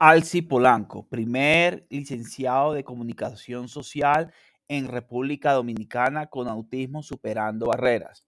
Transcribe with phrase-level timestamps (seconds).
[0.00, 4.32] Alci Polanco, primer licenciado de comunicación social
[4.68, 8.24] en República Dominicana con autismo superando barreras.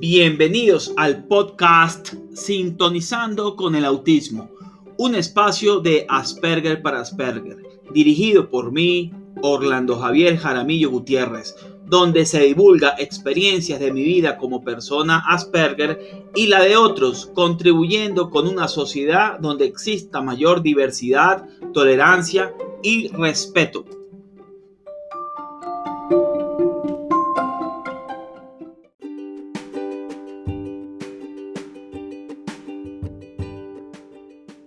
[0.00, 4.50] Bienvenidos al podcast Sintonizando con el Autismo,
[4.98, 7.58] un espacio de Asperger para Asperger,
[7.94, 11.54] dirigido por mí, Orlando Javier Jaramillo Gutiérrez,
[11.90, 18.30] donde se divulga experiencias de mi vida como persona Asperger y la de otros, contribuyendo
[18.30, 23.84] con una sociedad donde exista mayor diversidad, tolerancia y respeto.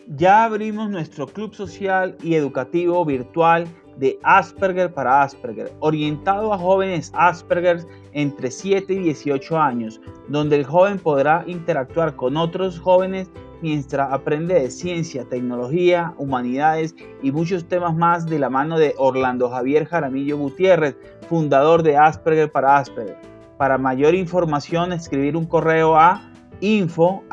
[0.08, 7.12] Ya abrimos nuestro club social y educativo virtual de Asperger para Asperger, orientado a jóvenes
[7.16, 13.30] Asperger entre 7 y 18 años, donde el joven podrá interactuar con otros jóvenes
[13.62, 19.50] mientras aprende de ciencia, tecnología, humanidades y muchos temas más de la mano de Orlando
[19.50, 20.98] Javier Jaramillo Gutiérrez,
[21.30, 23.18] fundador de Asperger para Asperger.
[23.58, 27.24] Para mayor información, escribir un correo a info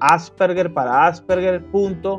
[0.00, 2.18] asperger para asperger.org.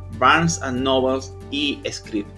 [0.21, 2.29] Barnes and Nobles y Script.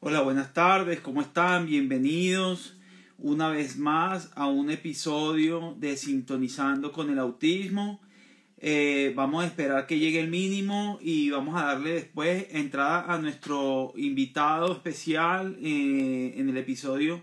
[0.00, 1.66] Hola, buenas tardes, ¿cómo están?
[1.66, 2.76] Bienvenidos
[3.16, 8.00] una vez más a un episodio de Sintonizando con el Autismo.
[8.58, 13.18] Eh, vamos a esperar que llegue el mínimo y vamos a darle después entrada a
[13.18, 17.22] nuestro invitado especial eh, en el episodio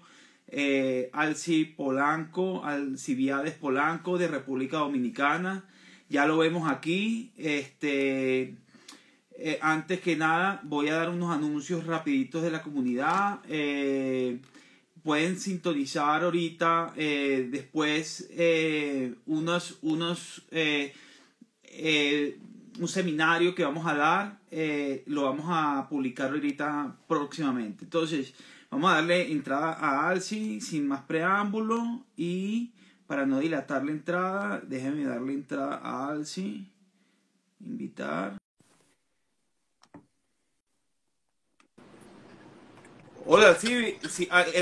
[0.51, 5.65] eh, Alci Polanco, Alcibiades Polanco de República Dominicana.
[6.09, 7.31] Ya lo vemos aquí.
[7.37, 8.55] Este,
[9.38, 13.41] eh, antes que nada, voy a dar unos anuncios rapiditos de la comunidad.
[13.47, 14.39] Eh,
[15.03, 18.29] pueden sintonizar ahorita después
[19.25, 20.45] unos, unos
[22.79, 24.39] un seminario que vamos a dar.
[25.05, 27.85] lo vamos a publicar ahorita próximamente.
[27.85, 28.33] Entonces,
[28.72, 32.72] Vamos a darle entrada a Alci sin más preámbulo y
[33.07, 36.72] para no dilatar la entrada, déjenme darle entrada a Alci.
[37.59, 38.38] Invitar.
[43.25, 43.57] Hola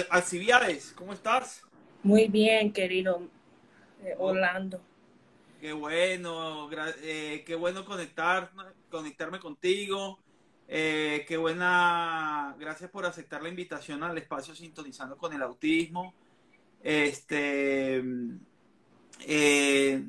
[0.10, 1.62] Alcibiades, ¿cómo estás?
[2.02, 3.22] Muy bien, querido
[4.04, 4.82] eh, Orlando.
[5.60, 6.70] Qué bueno,
[7.02, 8.52] eh, qué bueno conectar,
[8.90, 10.18] conectarme contigo.
[10.70, 16.14] Eh, qué buena, gracias por aceptar la invitación al espacio Sintonizando con el Autismo.
[16.84, 18.04] Este,
[19.26, 20.04] eh,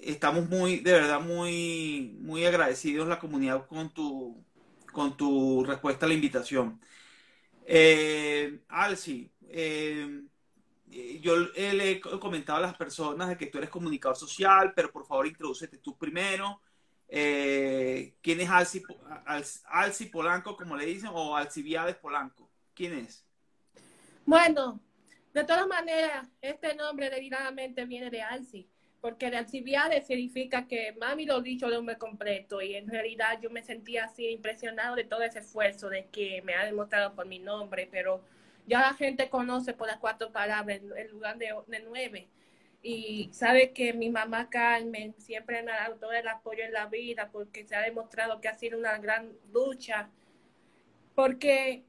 [0.00, 4.44] estamos muy, de verdad, muy, muy agradecidos la comunidad con tu,
[4.92, 6.80] con tu respuesta a la invitación.
[7.66, 10.22] Eh, Alci, eh,
[11.20, 15.06] yo le he comentado a las personas de que tú eres comunicador social, pero por
[15.06, 16.62] favor introdúcete tú primero
[17.08, 22.50] eh, ¿Quién es Alci, Polanco, como le dicen, o Alcibiades Polanco?
[22.74, 23.24] ¿Quién es?
[24.26, 24.80] Bueno,
[25.32, 28.68] de todas maneras, este nombre debidamente viene de Alci,
[29.00, 33.48] porque de Alcibiades significa que mami lo dicho de hombre completo, y en realidad yo
[33.48, 37.38] me sentía así impresionado de todo ese esfuerzo de que me ha demostrado por mi
[37.38, 38.22] nombre, pero
[38.66, 42.28] ya la gente conoce por las cuatro palabras en lugar de nueve.
[42.82, 46.86] Y sabe que mi mamá Carmen siempre me ha dado todo el apoyo en la
[46.86, 50.08] vida porque se ha demostrado que ha sido una gran lucha,
[51.14, 51.84] porque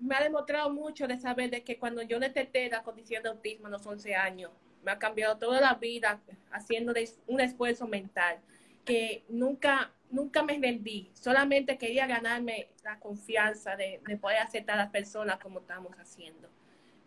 [0.00, 3.66] me ha demostrado mucho de saber de que cuando yo detecté la condición de autismo
[3.66, 4.50] a los 11 años,
[4.82, 6.20] me ha cambiado toda la vida
[6.50, 6.94] haciendo
[7.26, 8.38] un esfuerzo mental,
[8.84, 14.84] que nunca, nunca me rendí, solamente quería ganarme la confianza de, de poder aceptar a
[14.84, 16.48] las personas como estamos haciendo.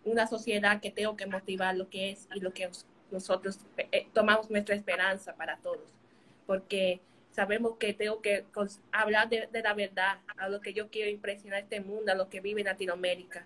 [0.03, 2.69] Una sociedad que tengo que motivar lo que es y lo que
[3.11, 5.94] nosotros eh, tomamos nuestra esperanza para todos,
[6.45, 7.01] porque
[7.31, 8.45] sabemos que tengo que
[8.91, 12.41] hablar de, la verdad, a lo que yo quiero impresionar este mundo, a lo que
[12.41, 13.45] vive en Latinoamérica,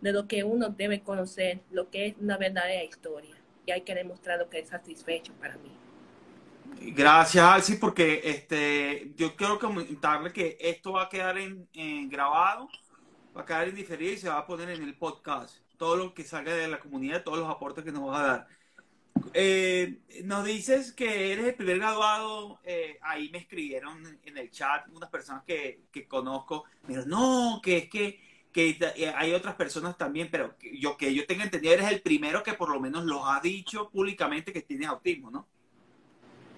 [0.00, 3.34] de lo que uno debe conocer, lo que es una verdadera historia.
[3.66, 5.70] Y hay que demostrar lo que es satisfecho para mí.
[6.80, 11.68] Gracias, Alci, porque este, yo quiero comentarle que esto va a quedar en,
[12.08, 12.68] grabado,
[13.36, 15.58] va a quedar en diferido y se va a poner en el podcast.
[15.76, 18.48] Todo lo que salga de la comunidad, todos los aportes que nos va a dar.
[19.34, 24.86] Eh, nos dices que eres el primer graduado, eh, ahí me escribieron en el chat
[24.94, 28.20] unas personas que, que conozco, pero no, que es que,
[28.52, 32.42] que, eh, hay otras personas también, pero yo que yo tenga entendido, eres el primero
[32.42, 35.46] que por lo menos lo ha dicho públicamente que tienes autismo, ¿no?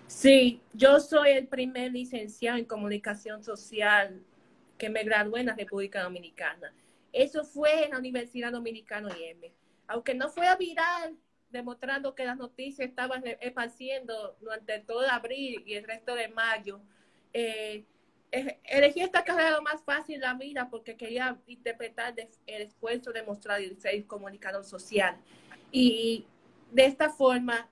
[0.07, 4.23] Sí, yo soy el primer licenciado en comunicación social
[4.79, 6.73] que me gradué en la República Dominicana.
[7.13, 9.51] Eso fue en la Universidad Dominicana IM.
[9.87, 11.17] Aunque no fue a viral,
[11.55, 16.81] demostrando que las noticias estaban esparciendo durante todo abril y el resto de mayo.
[17.33, 17.87] Eh,
[18.65, 23.63] elegí esta carrera lo más fácil la vida porque quería interpretar el esfuerzo de mostrar
[23.63, 25.17] y ser comunicador social.
[25.71, 26.27] Y
[26.73, 27.71] de esta forma,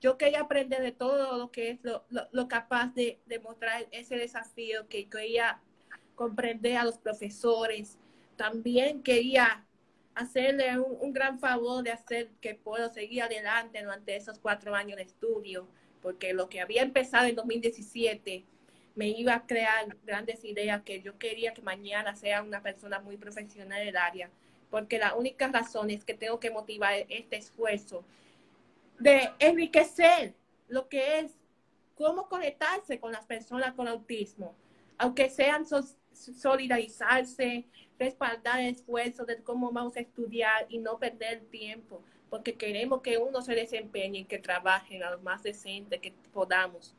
[0.00, 4.88] yo quería aprender de todo lo que es lo, lo, capaz de, demostrar ese desafío,
[4.88, 5.60] que quería
[6.14, 7.98] comprender a los profesores.
[8.36, 9.66] También quería
[10.14, 15.04] hacerle un, gran favor de hacer que puedo seguir adelante durante esos cuatro años de
[15.04, 15.66] estudio,
[16.02, 18.44] porque lo que había empezado en 2017
[18.94, 23.16] me iba a crear grandes ideas que yo quería que mañana sea una persona muy
[23.16, 24.30] profesional en el área,
[24.70, 28.04] porque la única razón es que tengo que motivar este esfuerzo
[28.98, 30.34] de enriquecer
[30.68, 31.32] lo que es
[31.94, 34.54] cómo conectarse con las personas con autismo,
[34.98, 35.66] aunque sean
[36.12, 37.66] solidarizarse,
[38.00, 43.18] respaldar el esfuerzo de cómo vamos a estudiar y no perder tiempo, porque queremos que
[43.18, 46.96] uno se desempeñe y que trabaje a lo más decente que podamos.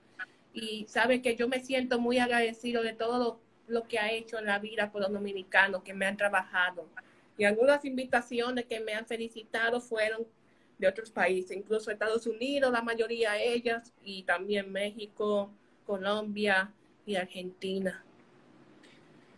[0.54, 4.46] Y sabe que yo me siento muy agradecido de todo lo, que ha hecho en
[4.46, 6.88] la vida por los dominicanos que me han trabajado.
[7.38, 10.28] Y algunas invitaciones que me han felicitado fueron
[10.78, 15.52] de otros países, incluso Estados Unidos, la mayoría de ellas, y también México,
[15.86, 16.72] Colombia
[17.06, 18.04] y Argentina.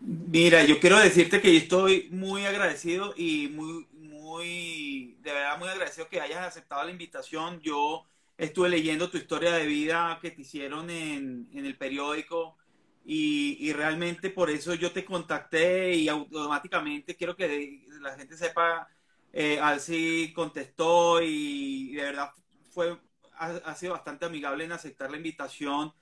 [0.05, 6.09] Mira, yo quiero decirte que estoy muy agradecido y muy, muy, de verdad muy agradecido
[6.09, 7.61] que hayas aceptado la invitación.
[7.61, 8.05] Yo
[8.37, 12.57] estuve leyendo tu historia de vida que te hicieron en, el periódico
[13.05, 18.89] y, realmente por eso yo te contacté y automáticamente quiero que la gente sepa,
[19.31, 22.31] eh, Alci contestó y, de verdad
[22.71, 22.99] fue,
[23.37, 25.93] ha, sido bastante amigable en aceptar la invitación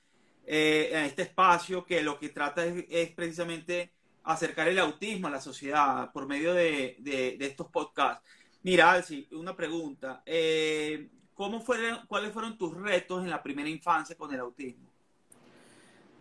[0.45, 3.91] eh, este espacio que lo que trata es, precisamente
[4.23, 8.27] acercar el autismo a la sociedad por medio de, estos podcasts.
[8.63, 10.21] Mira, Alci, una pregunta.
[10.25, 14.91] Eh, ¿cómo fueron, ¿Cuáles fueron tus retos en la primera infancia con el autismo?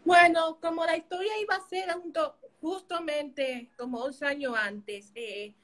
[0.05, 1.89] Bueno, como la historia iba a ser
[2.61, 5.55] justamente como 11 años antes, eh,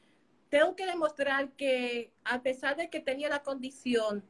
[0.51, 4.23] tengo que demostrar que a pesar de que tenía la condición,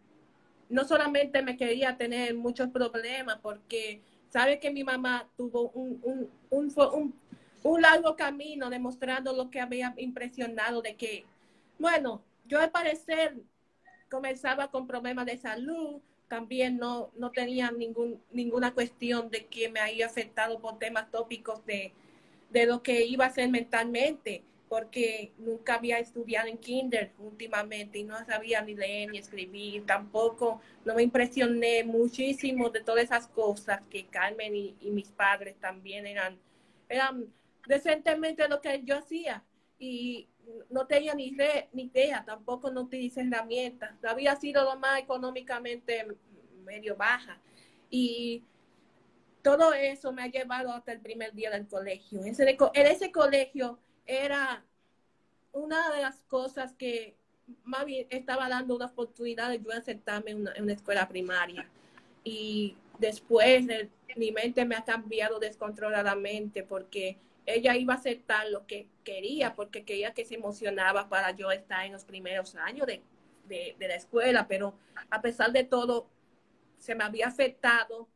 [0.68, 7.14] no solamente me quería tener muchos problemas, porque sabe que mi mamá tuvo un, un,
[7.62, 11.24] un, largo camino demostrando lo que había impresionado de que,
[11.78, 13.36] bueno, yo al parecer
[14.10, 19.80] comenzaba con problemas de salud, también no, no tenía ningún, ninguna cuestión de que me
[19.80, 21.92] haya afectado por temas tópicos de,
[22.50, 28.04] de lo que iba a ser mentalmente porque nunca había estudiado en kinder últimamente y
[28.04, 30.60] no sabía ni leer ni escribir, tampoco.
[30.84, 36.38] No me impresioné muchísimo de todas esas cosas que Carmen y, mis padres también eran,
[36.88, 37.32] eran
[37.66, 39.44] decentemente lo que yo hacía.
[39.78, 40.26] Y
[40.70, 41.36] no tenía ni,
[41.72, 46.06] ni idea, tampoco no utilicé herramientas, había sido lo más económicamente
[46.64, 47.40] medio baja.
[47.88, 48.42] Y
[49.42, 52.20] todo eso me ha llevado hasta el primer día del colegio.
[52.20, 54.64] En ese, en ese colegio era
[55.52, 57.16] una de las cosas que
[57.64, 61.68] más bien estaba dando una oportunidad de yo aceptarme en una, escuela primaria.
[62.24, 63.66] Y después
[64.16, 69.84] mi mente me ha cambiado descontroladamente porque ella iba a aceptar lo que quería, porque
[69.84, 73.02] quería que se emocionaba para yo estar en los primeros años de,
[73.46, 74.74] de, la escuela, pero
[75.10, 76.08] a pesar de todo,
[76.78, 78.08] se me había afectado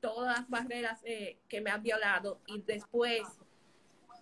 [0.00, 3.22] todas las barreras eh, que me han violado y después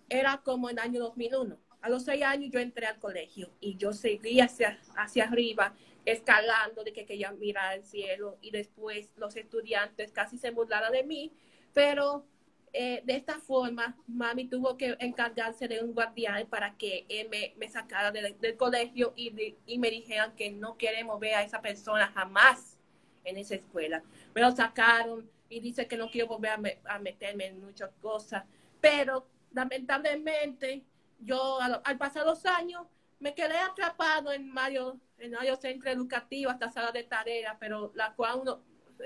[0.09, 1.57] era como en el año 2001.
[1.81, 5.73] A los seis años yo entré al colegio y yo seguí hacia, hacia arriba,
[6.05, 11.03] escalando de que quería mirar el cielo y después los estudiantes casi se burlaron de
[11.03, 11.31] mí,
[11.73, 12.25] pero
[12.73, 17.53] eh, de esta forma, mami tuvo que encargarse de un guardián para que él me,
[17.57, 22.11] me sacara del colegio y, y, me dijeran que no queremos ver a esa persona
[22.13, 22.77] jamás
[23.23, 24.03] en esa escuela.
[24.35, 28.43] Me lo sacaron y dice que no quiero volver a, meterme en muchas cosas,
[28.79, 30.83] pero lamentablemente
[31.19, 32.85] yo al, pasar los años
[33.19, 38.13] me quedé atrapado en varios, en varios centros educativos, hasta sala de tarea, pero la
[38.13, 38.61] cual uno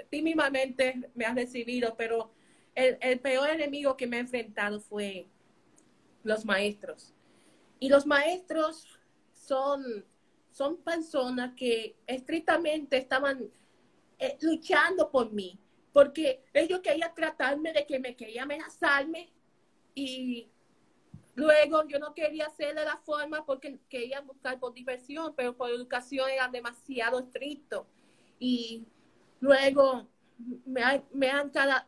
[0.09, 2.31] tímidamente me ha recibido, pero
[2.75, 5.27] el, peor enemigo que me he enfrentado fue
[6.23, 7.13] los maestros.
[7.79, 8.87] Y los maestros
[9.33, 10.05] son,
[10.51, 13.49] son personas que estrictamente estaban
[14.19, 15.59] eh, luchando por mí,
[15.91, 19.31] porque ellos querían tratarme de que me querían amenazarme
[19.95, 20.49] y
[21.35, 25.69] luego yo no quería hacer de la forma porque quería buscar por diversión, pero por
[25.69, 27.87] educación era demasiado estricto.
[28.39, 28.85] Y
[29.39, 30.07] luego
[30.65, 31.87] me, me han cada,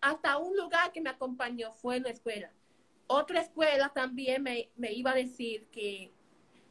[0.00, 2.50] hasta un lugar que me acompañó fue la escuela.
[3.06, 6.10] Otra escuela también me, iba a decir que,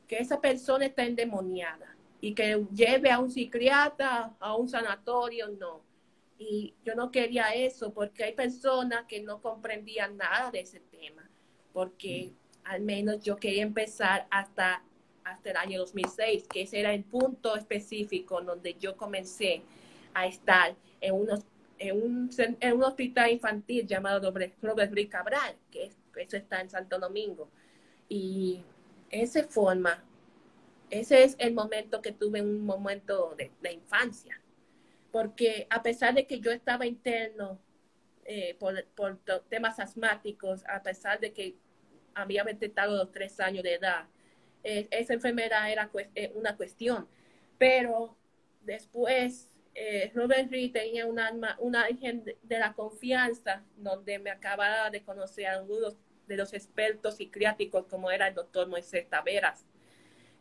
[0.08, 5.82] que, esa persona está endemoniada y que lleve a un psiquiatra, a un sanatorio, no.
[6.38, 11.30] Y yo no quería eso porque hay personas que no comprendían nada de ese tema,
[11.72, 12.32] porque
[12.64, 14.84] al menos yo quería empezar hasta,
[15.24, 19.62] hasta el año 2006, que ese era el punto específico donde yo comencé
[20.14, 21.46] a estar en unos
[21.80, 26.98] en un, en un hospital infantil llamado Robert Rick Cabral, que eso está en Santo
[27.00, 27.50] Domingo.
[28.08, 28.62] Y
[29.10, 30.04] esa forma,
[30.90, 34.40] ese es el momento que tuve un momento de, de infancia,
[35.14, 37.62] porque a pesar de que yo estaba interno
[38.26, 41.56] eh, por, por, temas asmáticos, a pesar de que
[42.16, 44.08] había detectado los tres años de edad,
[44.64, 47.08] eh, esa enfermedad era eh, una cuestión,
[47.60, 48.18] pero
[48.62, 54.90] después eh, Robert Reed tenía un alma, una imagen de, la confianza, donde me acababa
[54.90, 59.64] de conocer a algunos de los expertos psiquiátricos, como era el doctor Moisés Taveras,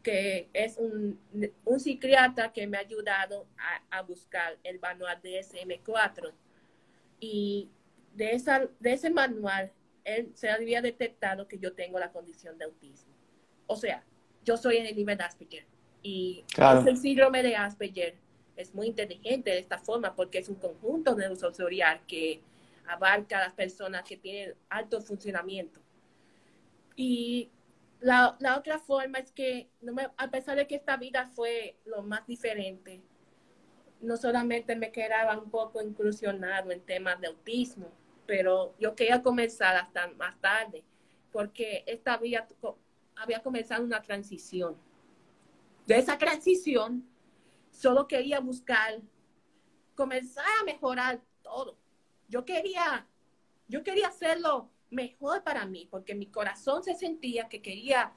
[0.03, 1.21] que es un,
[1.65, 3.47] un psiquiatra que me ha ayudado
[3.91, 6.33] a, buscar el manual DSM-4.
[7.21, 7.69] Y
[8.15, 9.71] de, esa, de ese manual,
[10.05, 13.13] él se había detectado que yo tengo la condición de autismo.
[13.67, 14.03] O sea,
[14.45, 15.67] yo soy en el nivel de Asperger.
[16.03, 18.17] Y es el síndrome de Asperger
[18.57, 22.41] es muy inteligente de esta forma porque es un conjunto de sensorial que
[22.87, 25.81] abarca a las personas que tienen alto funcionamiento.
[26.97, 27.49] Y
[28.03, 31.79] la, la otra forma es que, no me, a pesar de que esta vida fue
[31.85, 33.01] lo más diferente,
[34.01, 37.93] no solamente me quedaba un poco incursionado en temas de autismo,
[38.27, 40.83] pero yo quería comenzar hasta más tarde,
[41.31, 42.49] porque esta vida
[43.15, 44.77] había comenzado una transición.
[45.87, 47.09] De esa transición
[47.71, 49.01] solo quería buscar,
[49.95, 51.79] comenzar a mejorar todo.
[52.29, 53.07] Yo quería,
[53.69, 58.13] yo quería hacerlo mejor para mí, porque mi corazón se sentía que quería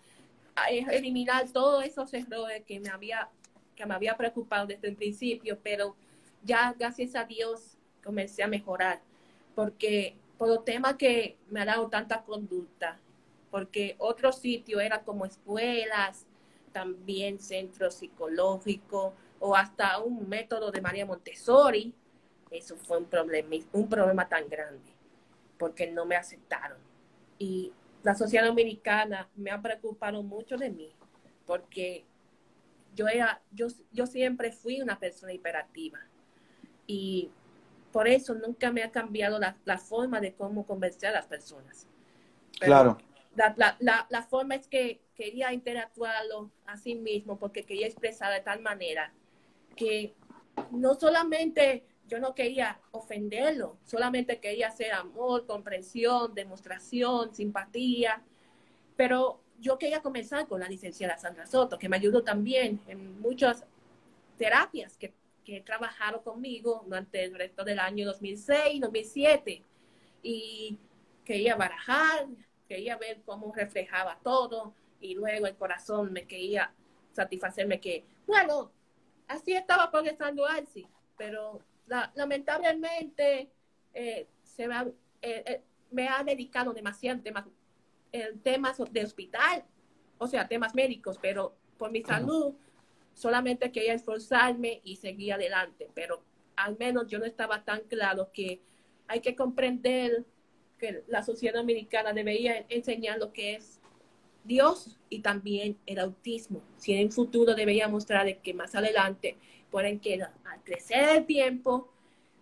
[0.70, 3.30] eh, eliminar todos esos errores que me había,
[3.76, 5.96] que me había preocupado desde el principio, pero
[6.44, 9.02] ya gracias a Dios comencé a mejorar,
[9.56, 13.00] porque por el tema que me ha dado tanta conducta,
[13.50, 16.26] porque otro sitio era como escuelas,
[16.72, 21.94] también centro psicológico, o hasta un método de María Montessori,
[22.52, 24.95] eso fue un problema, un problema tan grande,
[25.58, 26.78] porque no me aceptaron.
[27.38, 30.94] Y la sociedad dominicana me ha preocupado mucho de mí,
[31.46, 32.06] porque
[32.96, 36.00] yo, era, yo, yo siempre fui una persona hiperactiva.
[36.88, 37.32] Y
[37.92, 41.88] por eso nunca me ha cambiado la, la forma de cómo convencer a las personas.
[42.60, 42.98] claro.
[43.36, 48.32] La, la, la, la, forma es que quería interactuarlo a sí mismo porque quería expresar
[48.32, 49.12] de tal manera
[49.76, 50.16] que
[50.72, 58.22] no solamente yo no quería ofenderlo, solamente quería hacer amor, comprensión, demostración, simpatía,
[58.96, 63.66] pero yo quería comenzar con la licenciada Sandra Soto, que me ayudó también en muchas
[64.38, 69.64] terapias que, que trabajaron conmigo durante el resto del año 2006, 2007,
[70.22, 70.78] y
[71.24, 72.28] quería barajar,
[72.68, 76.72] quería ver cómo reflejaba todo, y luego el corazón me quería
[77.14, 78.72] satisfacerme que, bueno,
[79.28, 83.50] así estaba progresando Alci, pero lamentablemente
[83.94, 84.84] eh, se me ha,
[85.22, 85.62] eh, eh,
[85.92, 87.46] me ha dedicado demasiado temas,
[88.44, 89.64] temas de hospital,
[90.18, 92.54] o sea, temas médicos, pero por mi salud
[93.14, 96.24] solamente quería esforzarme y seguir adelante, pero
[96.56, 98.62] al menos yo no estaba tan claro que
[99.08, 100.26] hay que comprender
[100.78, 103.82] que la sociedad dominicana debería enseñar lo que es
[104.44, 106.62] Dios y también el autismo.
[106.78, 109.38] Si en el futuro debería mostrar que más adelante
[109.76, 111.90] pueden que al crecer el tiempo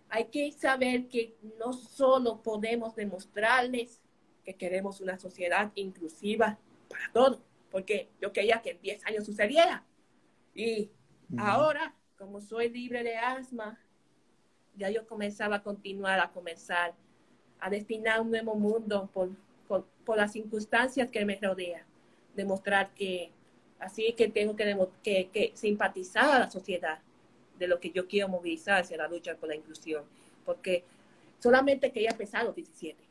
[0.08, 4.00] hay que saber que no solo podemos demostrarles
[4.44, 6.56] que queremos una sociedad inclusiva
[6.88, 7.40] para todos,
[7.72, 9.84] porque yo quería que en 10 años sucediera.
[10.54, 10.92] Y
[11.36, 13.80] ahora, como soy libre de asma,
[14.76, 16.94] ya yo comenzaba a continuar a comenzar
[17.58, 19.30] a destinar un nuevo mundo por,
[19.66, 21.82] por, las circunstancias que me rodean.
[22.36, 23.32] Demostrar que
[23.80, 27.00] así que tengo que, que, que simpatizar a la sociedad
[27.58, 30.04] de lo que yo quiero movilizar hacia la lucha por la inclusión.
[30.44, 30.84] Porque
[31.38, 33.02] solamente quería empezar a los 17.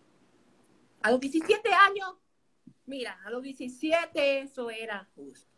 [1.01, 2.15] A los 17 años,
[2.85, 5.51] mira, a los 17 eso era justo.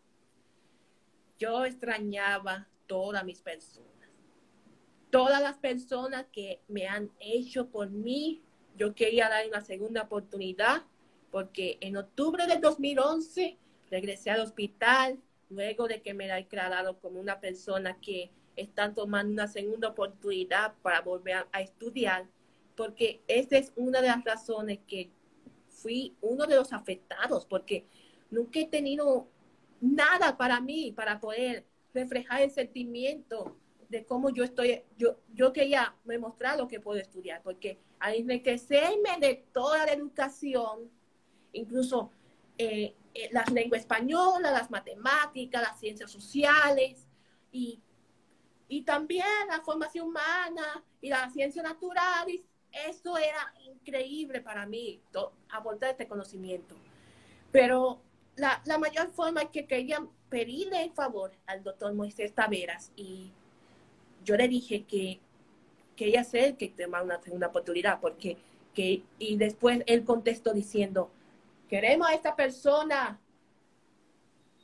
[1.38, 3.92] Yo extrañaba todas mis personas.
[5.10, 8.42] Todas las personas que me han hecho por mí
[8.78, 10.84] yo quería dar una segunda oportunidad
[11.32, 13.58] porque en octubre del 2011
[13.90, 19.34] regresé al hospital luego de que me he declarado como una persona que está tomando
[19.34, 22.28] una segunda oportunidad para volver a, estudiar,
[22.76, 25.12] porque esa es una de las razones que
[25.68, 27.86] fui uno de los afectados, porque
[28.32, 29.28] nunca he tenido
[29.82, 33.56] nada para mí, para poder reflejar el sentimiento
[33.90, 39.20] de cómo yo estoy, yo, yo quería demostrar lo que puedo estudiar, porque al enriquecerme
[39.20, 40.90] de toda la educación,
[41.54, 42.12] incluso
[42.58, 47.08] eh, eh, las lenguas españolas, las matemáticas, las ciencias sociales
[47.52, 47.82] y,
[48.68, 52.42] y también la formación humana y las ciencias naturales,
[52.88, 55.02] eso era increíble para mí,
[55.50, 56.76] aportar este conocimiento.
[57.52, 58.02] Pero
[58.36, 63.32] la, la mayor forma que quería pedirle el favor al doctor Moisés Taveras y
[64.24, 65.20] yo le dije que
[65.96, 68.38] quería hacer que tomara una segunda oportunidad, porque
[68.74, 71.10] que, y después él contestó diciendo,
[71.70, 73.20] queremos a esta persona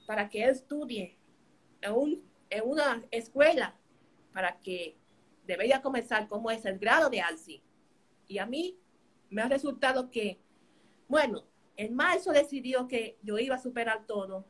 [0.06, 1.16] para que él estudie
[1.82, 3.74] en, un, en una escuela,
[4.34, 4.98] para que
[5.46, 7.62] debería comenzar como es el grado de ALSI.
[8.28, 8.78] Y a mí
[9.30, 10.40] me ha resultado que,
[11.08, 11.44] bueno,
[11.78, 14.46] en marzo decidió que yo iba a superar todo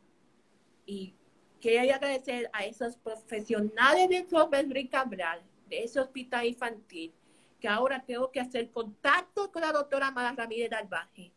[0.86, 1.16] y
[1.60, 7.14] quería agradecer a esos profesionales de Robert Cabral, de ese hospital infantil,
[7.60, 11.32] que ahora tengo que hacer contacto con la doctora Mara Ramírez Dalbaje,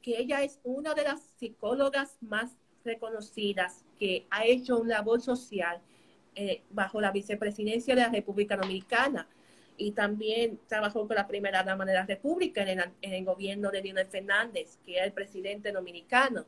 [0.00, 5.80] que ella es una de las psicólogas más reconocidas que ha hecho una labor social
[6.34, 9.28] eh, bajo la vicepresidencia de la República Dominicana
[9.76, 14.06] y también trabajó con la primera dama de la República en el, gobierno de Leonel
[14.06, 16.44] Fernández, que era el presidente dominicano.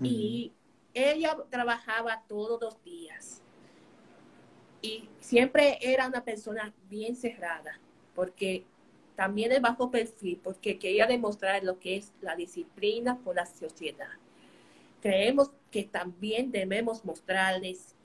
[0.00, 0.52] Y
[0.94, 3.42] ella trabajaba todos los días
[4.80, 7.80] y siempre era una persona bien cerrada,
[8.14, 8.64] porque
[9.16, 14.06] también es bajo perfil, porque quería demostrar lo que es la disciplina con la sociedad.
[15.02, 17.96] Creemos que también debemos mostrarles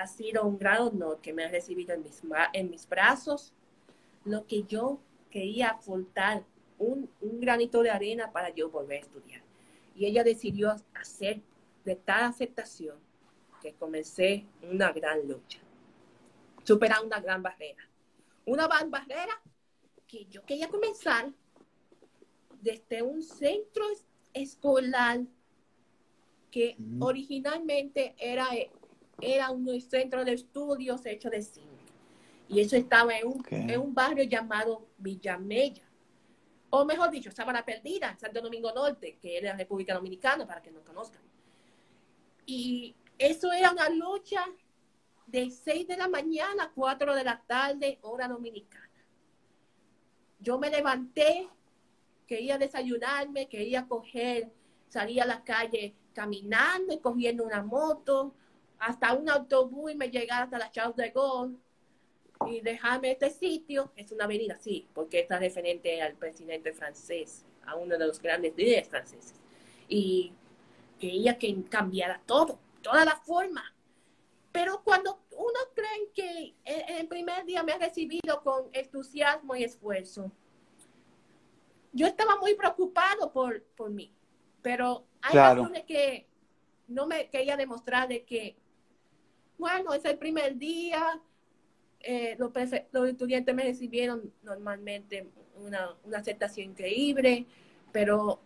[0.00, 3.52] ha sido un gran honor que me ha recibido en mis, en mis brazos,
[4.24, 6.44] lo que yo quería aportar
[6.78, 9.42] un, un granito de arena para yo volver a estudiar.
[9.94, 11.40] Y ella decidió hacer
[11.84, 12.96] de tal aceptación
[13.60, 15.58] que comencé una gran lucha,
[16.64, 17.86] superar una gran barrera.
[18.46, 19.40] Una gran barrera
[20.06, 21.30] que yo quería comenzar
[22.60, 23.84] desde un centro
[24.32, 25.20] escolar
[26.50, 28.48] que originalmente era,
[29.22, 31.66] era un centro de estudios hecho de zinc.
[32.48, 35.84] Y eso estaba en un, en un barrio llamado Villamella.
[36.70, 40.70] O mejor dicho, la Perdida, Santo Domingo Norte, que es la República Dominicana, para que
[40.70, 41.22] no conozcan.
[42.46, 44.44] Y eso era una lucha
[45.26, 48.88] de 6 de la mañana a 4 de la tarde, hora dominicana.
[50.40, 51.48] Yo me levanté,
[52.26, 54.50] quería desayunarme, quería coger,
[54.88, 58.34] salir a la calle caminando y cogiendo una moto,
[58.80, 61.56] hasta un autobús y me llegar hasta la Charles de Gaulle
[62.48, 63.92] y dejarme este sitio.
[63.94, 68.56] Es una avenida, sí, porque está referente al presidente francés, a uno de los grandes
[68.56, 69.34] líderes franceses.
[69.88, 70.32] Y
[70.98, 73.62] quería que cambiara todo, toda la forma.
[74.50, 79.64] Pero cuando uno cree que en el primer día me ha recibido con entusiasmo y
[79.64, 80.32] esfuerzo,
[81.92, 84.12] yo estaba muy preocupado por, por mí.
[84.62, 86.26] Pero hay razones que
[86.88, 88.56] no me quería demostrar de que,
[89.60, 91.20] bueno, es el primer día,
[92.00, 92.50] eh, los,
[92.92, 97.46] los, estudiantes me recibieron normalmente una, una aceptación increíble,
[97.92, 98.40] pero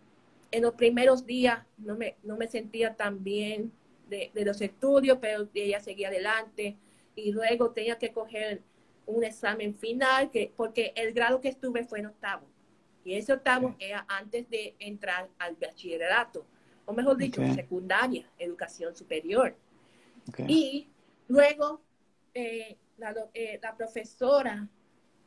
[0.51, 3.71] en los primeros días no me, no me sentía tan bien
[4.09, 6.77] de, los estudios, pero ella seguía adelante
[7.15, 8.61] y luego tenía que coger
[9.05, 12.45] un examen final, que, porque el grado que estuve fue en octavo.
[13.03, 16.45] Y ese octavo era antes de entrar al bachillerato,
[16.85, 19.55] o mejor dicho, secundaria, educación superior.
[20.47, 20.87] Y
[21.27, 21.81] luego
[22.33, 22.77] eh,
[23.33, 24.67] eh, la, profesora,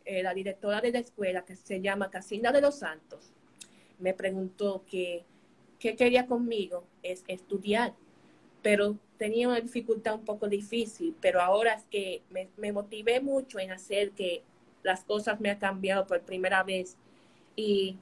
[0.05, 3.33] eh, la directora de la escuela, que se llama Casinda de los Santos,
[3.99, 5.25] me preguntó que,
[5.79, 7.95] qué quería conmigo, es estudiar.
[8.63, 13.59] Pero tenía una dificultad un poco difícil, pero ahora es que me, me motivé mucho
[13.59, 14.43] en hacer que
[14.83, 16.97] las cosas me han cambiado por primera vez.
[17.55, 17.99] Y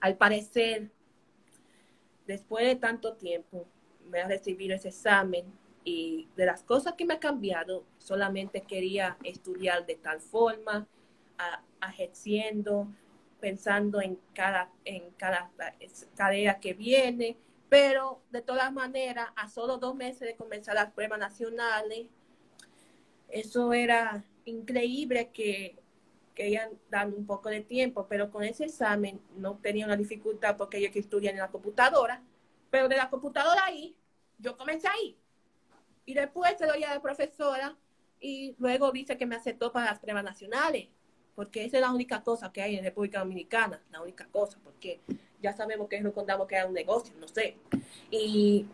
[0.00, 0.90] al parecer,
[2.26, 3.66] después de tanto tiempo,
[4.10, 5.44] me ha recibido ese examen
[5.84, 10.86] y de las cosas que me ha cambiado, solamente quería estudiar de tal forma,
[11.88, 12.86] ejerciendo,
[13.40, 15.50] pensando en cada, en cada
[16.16, 17.36] tarea que viene,
[17.68, 22.06] pero de todas maneras, a solo dos meses de comenzar las pruebas nacionales,
[23.28, 25.76] eso era increíble que
[26.34, 30.78] querían darme un poco de tiempo, pero con ese examen no tenía una dificultad porque
[30.78, 32.22] ellos que estudian en la computadora,
[32.70, 33.96] pero de la computadora ahí,
[34.38, 35.16] yo comencé ahí.
[36.04, 37.76] Y después se lo di a la profesora
[38.20, 40.88] y luego dice que me aceptó para las pruebas nacionales,
[41.34, 45.00] porque esa es la única cosa que hay en República Dominicana, la única cosa, porque
[45.40, 47.56] ya sabemos que no contamos que era un negocio, no sé.
[48.10, 48.66] Y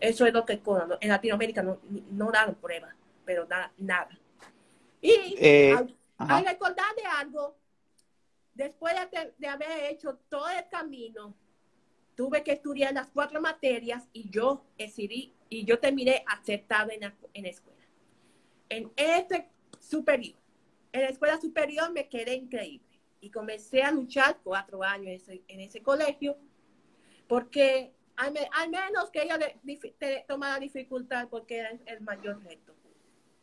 [0.00, 0.60] eso es lo que
[1.00, 1.78] en Latinoamérica no,
[2.10, 4.18] no dan pruebas, pero nada, nada.
[5.00, 5.74] Y eh,
[6.18, 7.56] al, recordar de algo,
[8.54, 8.94] después
[9.38, 11.34] de, haber hecho todo el camino,
[12.16, 17.14] tuve que estudiar las cuatro materias y yo decidí, y yo terminé aceptada en la,
[17.34, 17.82] en escuela.
[18.68, 19.48] En este
[19.80, 20.38] superior,
[20.92, 25.82] en la escuela superior me quedé increíble y comencé a luchar cuatro años en ese,
[25.82, 26.36] colegio,
[27.26, 29.38] porque al, menos que ella
[29.98, 32.74] te, tomara dificultad porque era el mayor reto.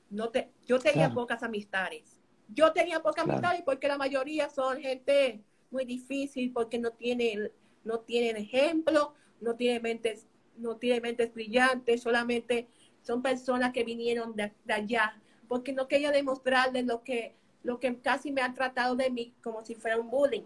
[0.10, 2.20] No te, yo tenía pocas amistades.
[2.48, 7.52] Yo tenía pocas amistades porque la mayoría son gente muy difícil porque no tienen,
[7.84, 12.68] no tienen ejemplo, no tienen mentes, no tienen mentes brillantes, solamente
[13.02, 17.98] son personas que vinieron de, de allá porque no quería demostrarles lo que lo que
[18.00, 20.44] casi me han tratado de mí como si fuera un bullying.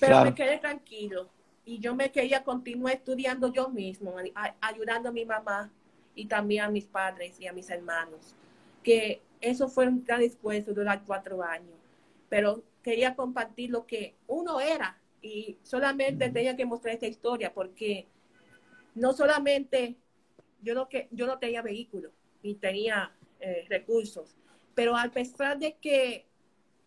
[0.00, 1.28] Pero me quedé tranquilo
[1.66, 4.14] y yo me quería continuar estudiando yo mismo,
[4.60, 5.70] ayudando a mi mamá
[6.14, 8.34] y también a mis padres y a mis hermanos.
[8.82, 11.76] Que eso fue un gran esfuerzo durante cuatro años,
[12.30, 18.06] pero quería compartir lo que uno era y solamente tenía que mostrar esta historia porque
[18.94, 19.96] no solamente
[20.62, 24.36] yo no, que, yo no tenía vehículo ni tenía eh, recursos,
[24.74, 26.26] pero a pesar de que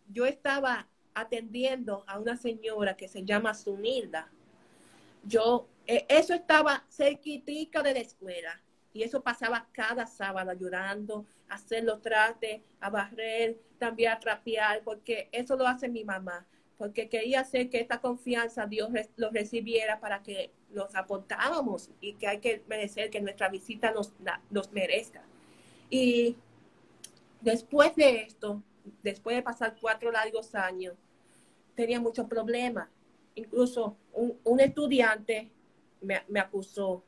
[0.10, 4.32] yo estaba atendiendo a una señora que se llama Sunilda,
[5.24, 8.62] yo, e, eso estaba cerquitica de la escuela
[8.94, 15.30] y eso pasaba cada sábado a hacer los trates, a barrer, también a trapear, porque
[15.32, 16.46] eso lo hace mi mamá,
[16.78, 22.28] porque quería hacer que esta confianza Dios lo recibiera para que los aportáramos y que
[22.28, 24.14] hay que merecer que nuestra visita nos,
[24.50, 25.24] nos merezca.
[25.90, 26.36] Y
[27.42, 28.64] Después de esto,
[29.04, 30.96] después de pasar cuatro largos años,
[31.76, 32.90] tenía muchos problemas.
[33.36, 35.52] Incluso un, estudiante
[36.02, 37.04] me, acusó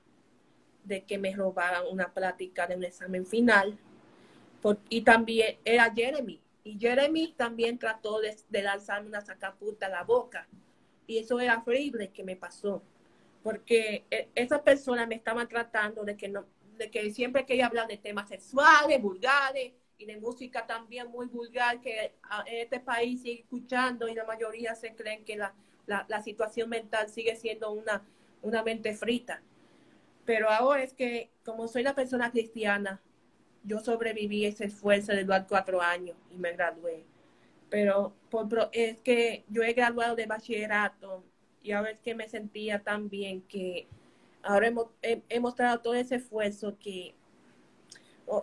[0.84, 3.78] de que me robaran una plática de un examen final.
[4.90, 6.40] y también era Jeremy.
[6.70, 10.48] Y Jeremy también trató de, lanzarme una sacaputa a la boca.
[11.08, 12.84] Y eso era horrible que me pasó.
[13.42, 16.46] Porque e, esas personas me estaban tratando de que, no,
[16.78, 21.82] de que siempre quería hablar de temas sexuales, vulgares, y de música también muy vulgar
[21.82, 22.14] que
[22.46, 25.56] en este país sigue escuchando y la mayoría se creen que la,
[25.88, 28.04] la, situación mental sigue siendo una,
[28.44, 29.42] una mente frita.
[30.24, 33.02] Pero ahora es que como soy la persona cristiana,
[33.64, 37.04] yo sobreviví ese esfuerzo de los cuatro años y me gradué.
[37.70, 41.24] Pero por, es que yo he graduado de bachillerato
[41.62, 43.88] y ahora es que me sentía tan bien que
[44.42, 47.14] ahora hemos, he mostrado todo ese esfuerzo que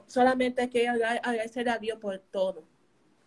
[0.06, 2.64] solamente hay que agradecer a Dios por todo,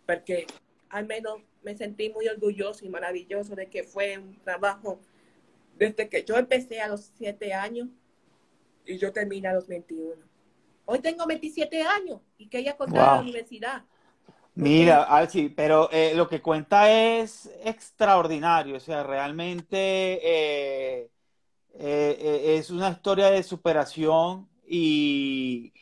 [0.06, 0.46] porque
[0.88, 5.00] al menos me sentí muy orgulloso y maravilloso de que fue un trabajo
[5.78, 7.88] desde que yo empecé a los siete años
[8.84, 10.29] y yo terminé a los 21.
[10.92, 12.90] Hoy tengo 27 años y que ella wow.
[12.92, 13.84] la universidad.
[14.56, 21.08] Mira, Alci, pero eh, lo que cuenta es extraordinario, o sea, realmente eh,
[21.78, 25.72] eh, es una historia de superación y,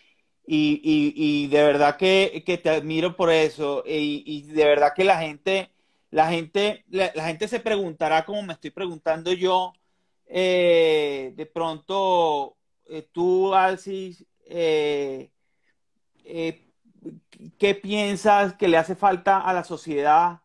[0.47, 3.83] y, y, de verdad que, que, te admiro por eso.
[3.87, 5.71] Y, y, de verdad que la gente,
[6.11, 9.73] la gente, la, gente se preguntará como me estoy preguntando yo,
[10.27, 12.59] de pronto,
[13.13, 15.31] tú, Alcis, eh,
[17.59, 20.41] ¿qué piensas que le hace falta a la sociedad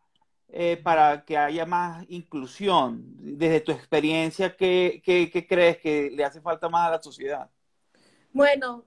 [0.82, 3.02] para que haya más inclusión?
[3.18, 7.50] Desde tu experiencia, ¿qué, qué crees que le hace falta más a la sociedad?
[8.32, 8.84] Bueno,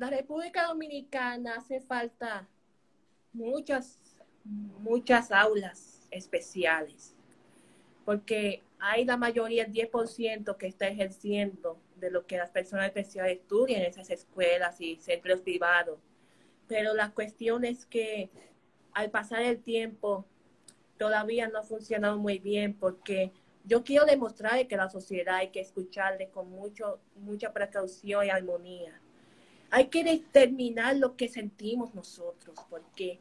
[0.00, 2.48] la República Dominicana hace falta
[3.34, 7.14] muchas, muchas aulas especiales,
[8.06, 13.38] porque hay la mayoría, el 10% que está ejerciendo de lo que las personas especiales
[13.38, 15.98] estudian en esas escuelas y centros privados.
[16.66, 18.30] Pero la cuestión es que
[18.92, 20.24] al pasar el tiempo
[20.98, 23.32] todavía no ha funcionado muy bien porque
[23.64, 29.00] yo quiero demostrar que la sociedad hay que escucharle con mucho, mucha precaución y armonía.
[29.70, 33.20] Hay que determinar lo que sentimos nosotros porque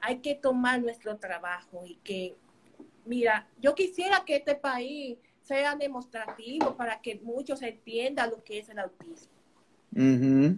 [0.00, 2.36] hay que tomar nuestro trabajo y que,
[3.04, 8.68] mira, yo quisiera que este país sea demostrativo para que muchos entiendan lo que es
[8.68, 9.32] el autismo.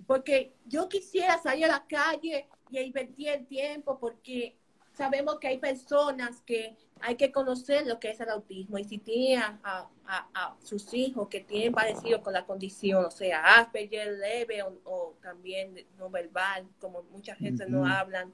[0.07, 4.57] Porque yo quisiera salir a la calle y invertir el tiempo porque
[4.95, 8.79] sabemos que hay personas que hay que conocer lo que es el autismo.
[8.79, 9.89] Y si tienen a,
[10.63, 16.11] sus hijos que tienen parecido con la condición, o sea, Asperger leve o, también no
[16.11, 18.33] verbal, como mucha gente no hablan,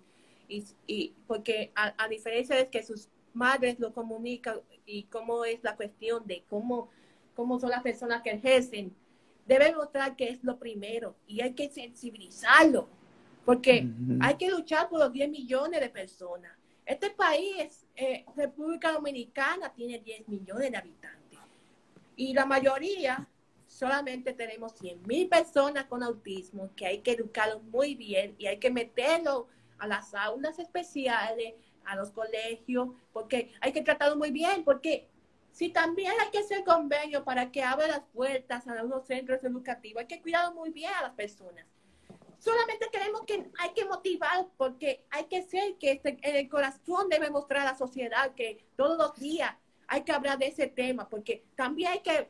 [0.49, 6.27] y, porque a, diferencia de que sus madres lo comunican y cómo es la cuestión
[6.27, 6.91] de cómo,
[7.35, 8.95] cómo son las personas que ejercen,
[9.47, 12.89] debe mostrar que es lo primero y hay que sensibilizarlo,
[13.45, 13.87] porque
[14.21, 16.53] hay que luchar por los 10 millones de personas.
[16.87, 21.39] Este país, eh, República Dominicana, tiene 10 millones de habitantes
[22.17, 23.29] y la mayoría
[23.67, 28.59] solamente tenemos 100 mil personas con autismo que hay que educarlos muy bien y hay
[28.59, 31.55] que meterlo a las aulas especiales,
[31.87, 35.09] a los colegios, porque hay que tratarlo muy bien, porque
[35.53, 40.01] si también hay que hacer convenio para que abra las puertas a los centros educativos,
[40.01, 41.65] hay que cuidar muy bien a las personas.
[42.39, 47.31] Solamente queremos que hay que motivar, porque hay que ser que este, el corazón debe
[47.31, 49.55] mostrar a la sociedad que todos los días
[49.87, 52.29] hay que hablar de ese tema, porque también hay que,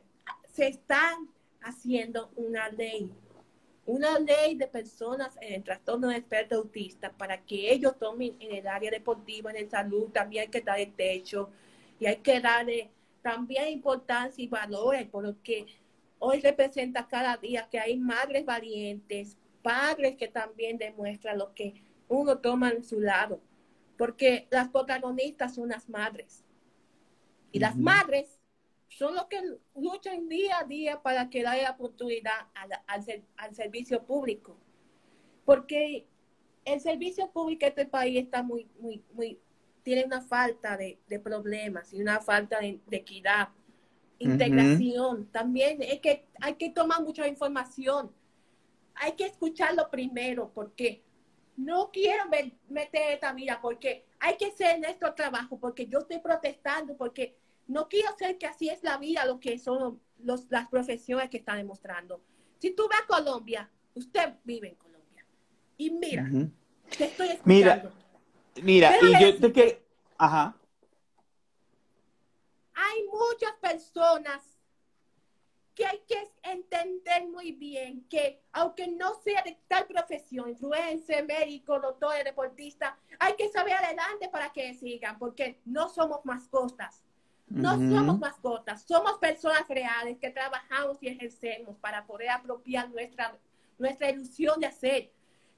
[0.53, 1.29] se están
[1.61, 3.11] haciendo una ley
[3.85, 8.55] una ley de personas en el trastorno de espectro autista para que ellos tomen en
[8.55, 11.49] el área deportiva, en el salud, también hay que darle techo
[11.99, 12.89] y hay que darle
[13.21, 15.67] también importancia y valores por lo que
[16.19, 22.37] hoy representa cada día que hay madres valientes, padres que también demuestran lo que uno
[22.39, 23.39] toma en su lado,
[23.97, 26.43] porque las protagonistas son las madres.
[27.51, 28.39] Y las madres
[28.89, 29.41] son los que
[29.75, 32.47] luchan día a día para que haya oportunidad
[32.85, 34.57] al, servicio público.
[35.43, 36.07] Porque
[36.63, 39.39] el servicio público de este país está muy, muy, muy,
[39.83, 43.49] tiene una falta de, problemas y una falta de, equidad,
[44.17, 45.27] integración.
[45.27, 48.11] También es que hay que tomar mucha información.
[48.95, 51.03] Hay que escucharlo primero porque
[51.57, 52.23] no quiero
[52.69, 57.37] meter esta mira porque hay que hacer nuestro trabajo porque yo estoy protestando porque
[57.67, 61.37] no quiero ser que así es la vida, lo que son los, las profesiones que
[61.37, 62.21] están demostrando.
[62.59, 65.25] Si tú vas a Colombia, usted vive en Colombia.
[65.77, 66.27] Y mira,
[66.97, 67.91] te estoy escuchando.
[68.63, 69.85] Mira, mira, y yo te que...
[70.17, 70.55] Ajá.
[72.73, 74.41] Hay muchas personas
[75.75, 81.79] que hay que entender muy bien que aunque no sea de tal profesión, influencer, médico,
[81.79, 87.04] doctor, deportista, hay que saber adelante para que sigan, porque no somos mascotas.
[87.47, 93.37] No somos mascotas, somos personas reales que trabajamos y ejercemos para poder apropiar nuestra,
[93.77, 95.11] nuestra ilusión de hacer.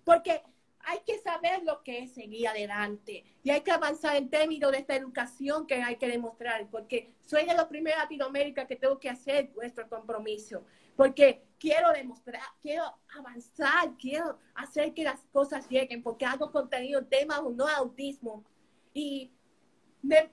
[0.04, 0.44] Porque
[0.82, 4.80] hay que saber lo que es seguir adelante y hay que avanzar en términos de
[4.80, 9.10] esta educación que hay que demostrar, porque soy de los primeros Latinoamérica que tengo que
[9.10, 10.64] hacer nuestro compromiso,
[10.96, 12.84] porque quiero demostrar, quiero
[13.18, 18.44] avanzar, quiero hacer que las cosas lleguen, porque hago contenido, temas o no autismo.
[18.94, 19.32] Y,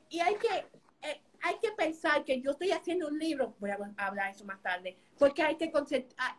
[0.09, 0.67] y hay que
[1.45, 4.97] hay que pensar que yo estoy haciendo un libro, voy a hablar eso más tarde,
[5.19, 5.71] porque hay que,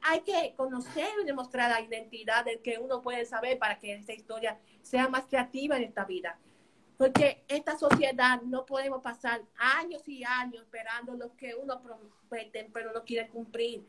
[0.01, 4.13] hay que conocer y demostrar la identidad del que uno puede saber para que esta
[4.13, 6.39] historia sea más creativa en esta vida.
[6.97, 12.91] Porque esta sociedad no podemos pasar años y años esperando lo que uno promete, pero
[12.91, 13.85] no quiere cumplir.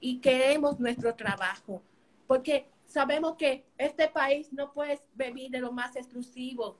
[0.00, 1.80] Y queremos nuestro trabajo.
[2.26, 6.76] Porque sabemos que este país no puede vivir de lo más exclusivo.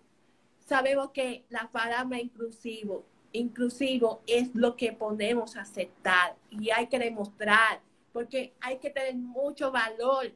[0.58, 7.80] Sabemos que la palabra inclusivo inclusivo es lo que podemos aceptar y hay que demostrar,
[8.12, 10.32] porque hay que tener mucho valor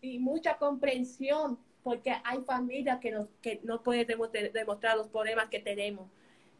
[0.00, 4.06] y mucha comprensión, porque hay familias que, nos, que no pueden
[4.52, 6.08] demostrar los problemas que tenemos,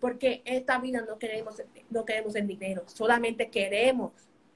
[0.00, 4.12] porque esta vida no queremos, no queremos el dinero, solamente queremos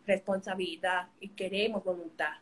[0.06, 2.34] responsabilidad y queremos voluntad.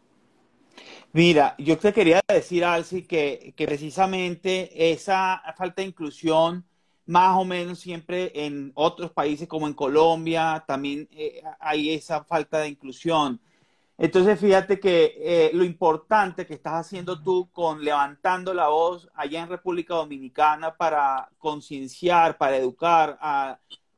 [1.12, 6.64] Mira, yo te quería decir, Alci, que, que precisamente esa falta de inclusión,
[7.08, 12.58] más o menos siempre en otros países como en Colombia, también eh, hay esa falta
[12.58, 13.40] de inclusión.
[13.96, 19.40] Entonces, fíjate que eh, lo importante que estás haciendo tú con levantando la voz allá
[19.42, 23.18] en República Dominicana para concienciar, para educar,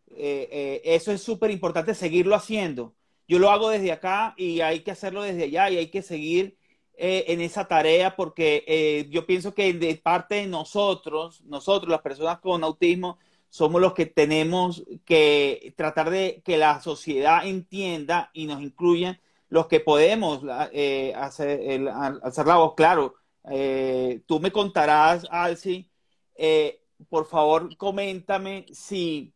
[0.06, 2.94] eh, eso es súper importante seguirlo haciendo.
[3.26, 6.56] Yo lo hago desde acá y hay que hacerlo desde allá y hay que seguir
[7.02, 12.62] en esa tarea porque yo pienso que de parte de nosotros, nosotros, las personas con
[12.62, 13.18] autismo,
[13.50, 19.66] somos los que tenemos que tratar de que la sociedad entienda y nos incluya los
[19.66, 23.14] que podemos eh, hacer, el, hacer la voz, claro.
[23.50, 25.90] Eh, tú me contarás, Alci,
[26.36, 29.34] eh, por favor, coméntame si,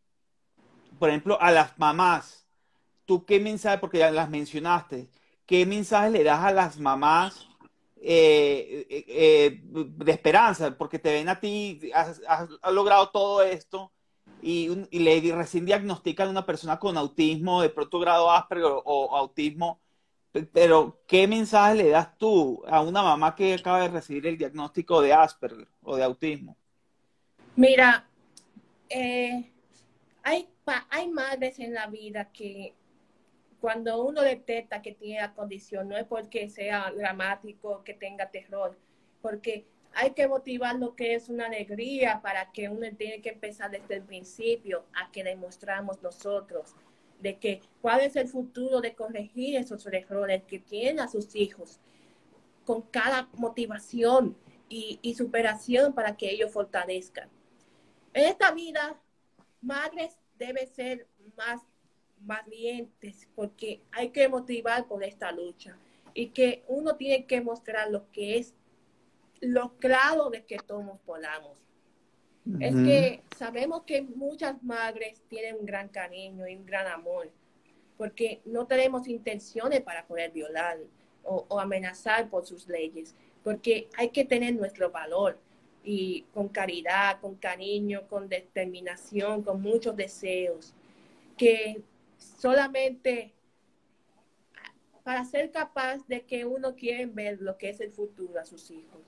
[0.97, 2.47] por ejemplo, a las mamás,
[3.03, 5.09] tú qué mensaje, porque ya las mencionaste,
[5.45, 7.47] qué mensaje le das a las mamás
[8.05, 12.21] de esperanza, porque te ven a ti, has,
[12.71, 13.91] logrado todo esto
[14.41, 19.79] y, le recién diagnostican a una persona con autismo de pronto grado Asperger o autismo
[20.51, 25.01] pero, ¿qué mensaje le das tú a una mamá que acaba de recibir el diagnóstico
[25.01, 26.57] de Asperger o de autismo?
[27.55, 28.05] Mira,
[28.89, 29.49] eh,
[30.23, 30.49] hay,
[30.89, 32.73] hay madres en la vida que
[33.65, 38.77] cuando uno detecta que tiene la condición, no es porque sea dramático, que tenga terror,
[39.23, 43.71] porque hay que motivar lo que es una alegría para que uno tiene que empezar
[43.71, 46.75] desde el principio a que demostramos nosotros
[47.19, 51.79] de que cuál es el futuro de corregir esos errores que tienen a sus hijos
[52.65, 54.37] con cada motivación
[54.69, 57.31] y, y superación para que ellos fortalezcan.
[58.13, 59.01] En esta vida,
[59.59, 61.63] madres deben ser más
[62.25, 65.77] valientes porque hay que motivar por esta lucha
[66.13, 68.53] y que uno tiene que mostrar lo que es
[69.41, 71.57] lo claro de que todos podamos.
[72.59, 77.31] Es que sabemos que muchas madres tienen un gran cariño y un gran amor,
[77.97, 80.77] porque no tenemos intenciones para poder violar
[81.23, 85.39] o, amenazar por sus leyes, porque hay que tener nuestro valor
[85.83, 90.71] y con caridad, con cariño, con determinación, con muchos deseos,
[91.37, 91.81] que
[92.39, 93.33] solamente
[95.03, 98.71] para ser capaz de que uno quiere ver lo que es el futuro a sus
[98.71, 99.01] hijos,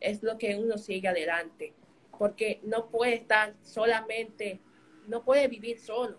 [0.00, 1.74] es lo que uno sigue adelante
[2.22, 4.60] porque no puede estar solamente,
[5.08, 6.18] no puede vivir solo,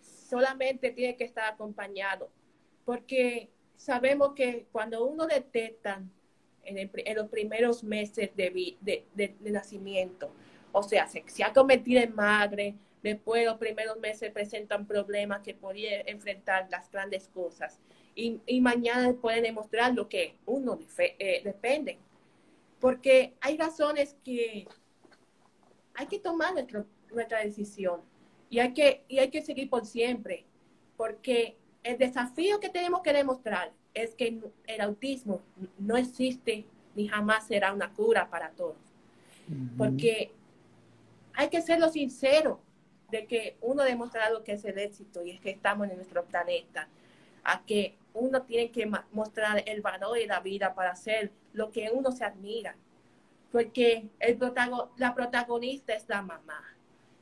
[0.00, 2.30] solamente tiene que estar acompañado,
[2.84, 6.00] porque sabemos que cuando uno detecta
[6.62, 10.30] en, los primeros meses de, de, nacimiento,
[10.70, 16.00] o sea, se, ha convertido en madre, después los primeros meses presentan problemas que podría
[16.06, 17.78] enfrentar las grandes cosas
[18.16, 21.98] y, y mañana pueden demostrar lo que uno eh, depende.
[22.80, 24.66] Porque hay razones que
[25.94, 26.52] hay que tomar
[27.12, 28.00] nuestra decisión
[28.50, 30.44] y hay, que, y hay que seguir por siempre,
[30.96, 35.42] porque el desafío que tenemos que demostrar es que el autismo
[35.78, 36.66] no existe
[36.96, 38.76] ni jamás será una cura para todos.
[39.78, 40.32] Porque
[41.34, 42.60] hay que serlo sincero
[43.10, 46.24] de que uno ha demostrado que es el éxito y es que estamos en nuestro
[46.24, 46.88] planeta,
[47.44, 51.90] a que uno tiene que mostrar el valor de la vida para hacer lo que
[51.92, 52.76] uno se admira
[53.56, 54.38] porque el
[54.98, 56.62] la protagonista es la mamá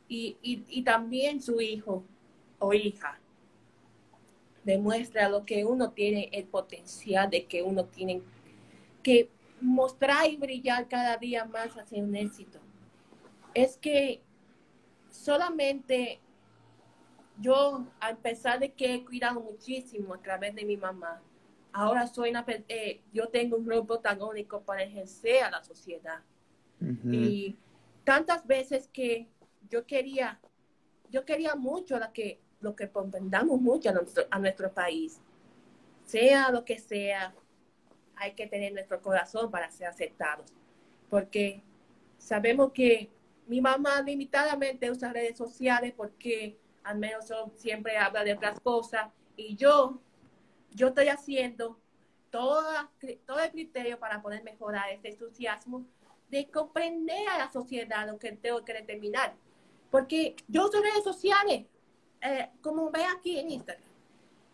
[0.08, 2.02] y, también su hijo
[2.58, 3.20] o hija.
[4.64, 8.20] Demuestra lo que uno tiene, el potencial de que uno tiene
[9.00, 12.58] que mostrar y brillar cada día más hacia un éxito.
[13.54, 14.20] Es que
[15.14, 16.20] solamente
[17.40, 21.22] yo, a pesar de que he cuidado muchísimo a través de mi mamá,
[21.72, 26.20] ahora soy una, eh, yo tengo un rol protagónico para ejercer a la sociedad.
[27.10, 27.56] Y
[28.04, 29.26] tantas veces que
[29.70, 30.38] yo quería,
[31.10, 35.18] yo quería mucho lo que, lo que comprendamos mucho a nuestro, a nuestro país.
[36.04, 37.34] Sea lo que sea,
[38.16, 40.52] hay que tener nuestro corazón para ser aceptados.
[41.08, 41.62] Porque
[42.18, 43.10] sabemos que
[43.46, 49.56] mi mamá limitadamente usa redes sociales porque al menos siempre habla de otras cosas y
[49.56, 50.00] yo
[50.74, 51.78] yo estoy haciendo
[52.30, 52.64] todo,
[53.26, 55.86] todo el criterio para poder mejorar este entusiasmo
[56.28, 59.34] de comprender a la sociedad lo que tengo que determinar.
[59.90, 61.66] Porque yo uso redes sociales,
[62.20, 63.88] eh, como ve aquí en Instagram.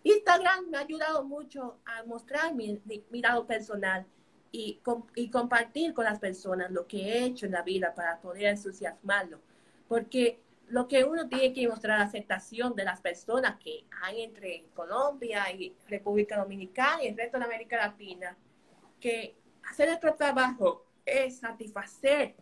[0.02, 4.06] Instagram me ha ayudado mucho a mostrar mi, mi, lado personal
[4.52, 4.80] y,
[5.14, 9.40] y, compartir con las personas lo que he hecho en la vida para poder entusiasmarlo.
[9.88, 15.50] Porque lo que uno tiene que mostrar aceptación de las personas que hay entre Colombia
[15.52, 18.36] y República Dominicana y el resto de América Latina.
[19.00, 19.34] que
[19.68, 22.34] hacer nuestro trabajo es satisfacer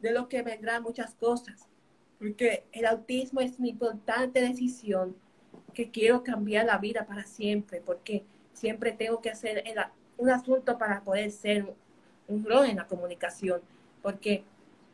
[0.00, 1.68] de lo que vendrán muchas cosas,
[2.18, 5.16] porque el autismo es una importante decisión
[5.74, 9.62] que quiero cambiar la vida para siempre, porque siempre tengo que hacer
[10.20, 11.64] un asunto para poder ser
[12.28, 13.60] un rol en la comunicación,
[14.02, 14.44] porque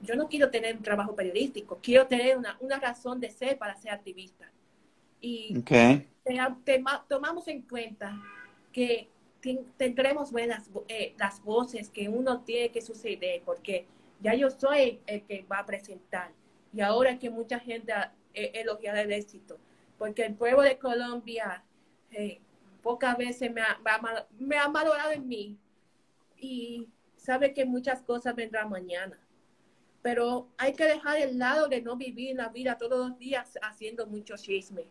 [0.00, 3.92] yo no quiero tener un trabajo periodístico, quiero tener una, razón de ser para ser
[3.92, 4.50] activista.
[5.20, 5.62] Y
[7.08, 8.16] tomamos en cuenta
[8.72, 9.08] que
[9.76, 13.86] tendremos buenas eh, las voces que uno tiene que suceder, porque
[14.20, 16.30] ya yo soy el que va a presentar.
[16.72, 19.58] Y ahora que mucha gente ha elogiado el éxito,
[19.98, 21.64] porque el pueblo de Colombia
[22.12, 22.38] eh,
[22.86, 23.80] pocas veces me ha,
[24.38, 25.58] me ha valorado en mí
[26.38, 29.18] y sabe que muchas cosas vendrán mañana.
[30.02, 34.06] Pero hay que dejar el lado de no vivir la vida todos los días haciendo
[34.06, 34.84] mucho chisme,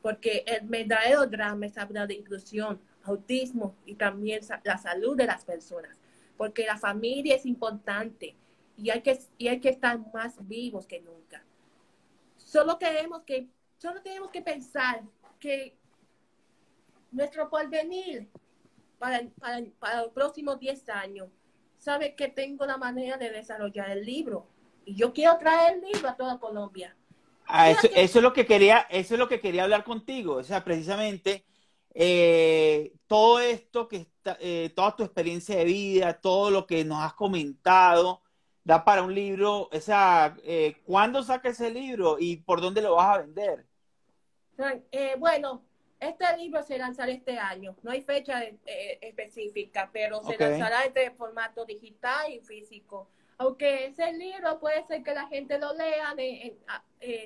[0.00, 5.44] porque el verdadero drama es hablar de inclusión, autismo y también la salud de las
[5.44, 5.98] personas,
[6.38, 8.36] porque la familia es importante
[8.78, 11.44] y hay que, y hay que estar más vivos que nunca.
[12.38, 15.02] Solo tenemos que, solo tenemos que pensar
[15.38, 15.76] que
[17.10, 18.28] nuestro porvenir
[18.98, 21.28] para, para, para los próximos 10 años
[21.78, 24.46] sabe que tengo la manera de desarrollar el libro.
[24.84, 26.96] Y yo quiero traer el libro a toda Colombia.
[27.46, 30.34] Ah, eso, eso, es lo que quería, eso es lo que quería hablar contigo.
[30.34, 31.44] O sea, precisamente
[31.94, 37.02] eh, todo esto que está, eh, toda tu experiencia de vida, todo lo que nos
[37.02, 38.22] has comentado,
[38.62, 39.68] da para un libro.
[39.72, 43.66] O sea, eh, ¿cuándo saca ese libro y por dónde lo vas a vender?
[45.18, 45.62] bueno,
[46.00, 47.76] este libro se lanzará este año.
[47.82, 48.42] No hay fecha
[49.00, 53.08] específica, pero se lanzará en formato digital y físico.
[53.38, 56.14] Aunque ese libro puede ser que la gente lo lea,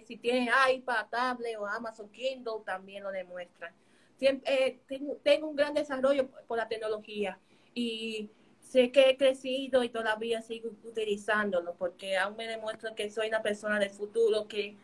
[0.07, 3.75] si tiene iPad, tablet o Amazon Kindle, también lo demuestran.
[4.21, 4.79] Eh,
[5.23, 7.41] tengo, un gran desarrollo por la tecnología
[7.75, 13.29] y sé que he crecido y todavía sigo utilizándolo porque aún me demuestro que soy
[13.29, 14.77] una persona del futuro, que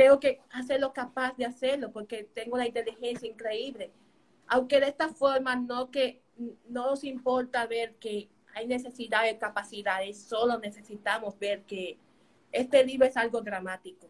[0.00, 3.92] tengo que hacerlo capaz de hacerlo porque tengo la inteligencia increíble.
[4.46, 6.22] Aunque de esta forma no que
[6.70, 11.98] no nos importa ver que hay necesidad de capacidades, solo necesitamos ver que
[12.50, 14.08] este libro es algo dramático.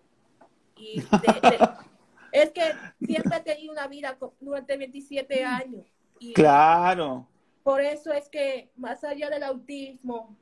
[0.77, 1.03] Y
[2.33, 2.63] Es que
[3.05, 5.85] siempre he tenido una vida durante 27 años.
[6.21, 7.27] Y claro.
[7.65, 10.37] Por eso es que más allá del autismo,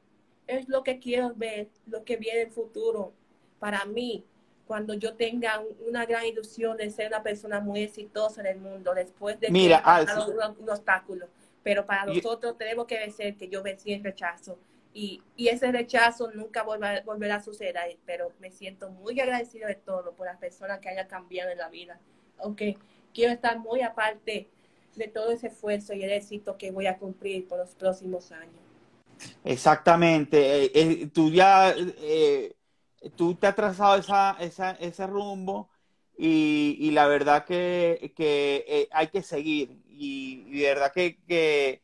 [0.46, 3.14] es lo que quiero ver, lo que viene en el futuro
[3.59, 4.26] para mí,
[4.69, 8.95] cuando yo tenga una gran ilusión de ser una persona muy exitosa en el mundo,
[8.95, 9.83] después de Mira,
[10.29, 11.27] un, un, obstáculo.
[11.64, 14.59] Pero para nosotros tenemos que vencer que yo vencí el rechazo
[14.95, 20.27] y, ese rechazo nunca volverá, a suceder, pero me siento muy agradecido de todo por
[20.27, 22.01] las personas que hayan cambiado en la vida,
[22.39, 22.77] aunque
[23.14, 24.49] quiero estar muy aparte
[24.97, 28.61] de todo ese esfuerzo y el éxito que voy a cumplir por los próximos años.
[29.45, 32.55] Exactamente, eh, eh, tú ya, eh,
[33.16, 35.70] tú te has trazado esa, esa, ese rumbo
[36.16, 39.82] y, la verdad que, hay que seguir.
[39.88, 41.82] Y, y de verdad que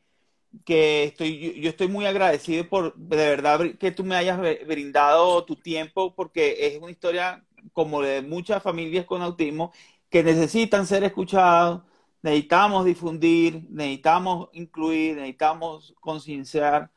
[0.64, 5.56] que estoy, yo estoy muy agradecido por de verdad que tú me hayas brindado tu
[5.56, 9.72] tiempo porque es una historia como de muchas familias con autismo
[10.10, 11.82] que necesitan ser escuchados,
[12.22, 16.90] necesitamos difundir, necesitamos incluir, necesitamos concienciar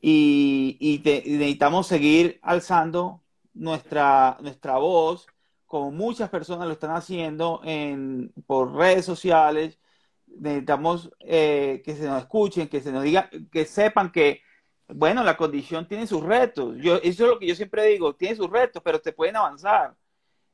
[0.00, 0.98] y, y,
[1.30, 3.22] necesitamos seguir alzando
[3.54, 5.26] nuestra, nuestra voz
[5.66, 9.80] como muchas personas lo están haciendo en, por redes sociales,
[10.26, 14.42] necesitamos eh, que se nos escuchen, que se nos diga, que sepan que,
[14.86, 16.76] bueno, la condición tiene sus retos.
[16.78, 19.96] Yo, eso es lo que yo siempre digo, tiene sus retos, pero te pueden avanzar.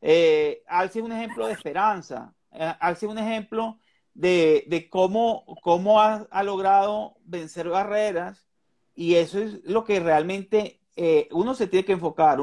[0.01, 2.33] Eh, Alce es un ejemplo de esperanza.
[2.53, 3.79] Eh, Alce es un ejemplo
[4.15, 8.49] de, de cómo, cómo ha, ha, logrado vencer barreras
[8.95, 12.41] y eso es lo que realmente eh, uno se tiene que enfocar.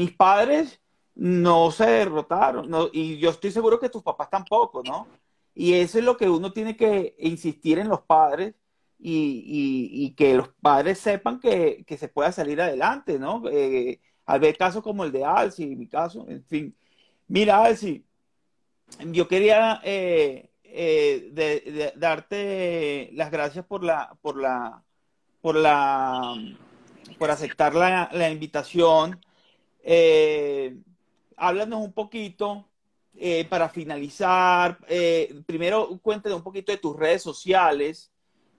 [0.00, 0.80] Mis padres
[1.14, 5.06] no se derrotaron y yo estoy seguro que tus papás tampoco, ¿no?
[5.54, 8.54] Y eso es lo que uno tiene que insistir en los padres
[8.98, 13.42] y, que los padres sepan que, se pueda salir adelante, ¿no?
[13.50, 16.74] Eh, al ver casos como el de Alci, mi caso, en fin.
[17.28, 18.02] Mira, Alci,
[19.04, 24.82] yo quería eh, eh, darte las gracias por la, por la,
[25.42, 26.34] por la,
[27.18, 29.20] por aceptar la invitación.
[31.36, 32.70] Háblanos un poquito
[33.22, 38.10] eh, para finalizar, eh, primero cuéntanos un poquito de tus redes sociales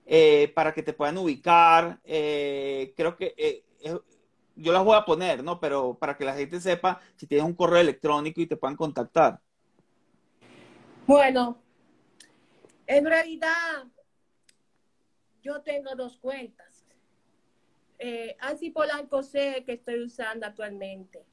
[0.06, 2.00] eh, para que te puedan ubicar.
[2.04, 3.64] creo que
[4.56, 5.60] yo las voy a poner, ¿no?
[5.60, 9.40] Pero para que la gente sepa si tienes un correo electrónico y te puedan contactar.
[11.08, 11.58] Bueno,
[12.86, 13.86] en realidad
[15.42, 16.71] yo tengo dos cuentas.
[18.02, 21.24] Eh, Alci Polanco sé que estoy usando actualmente.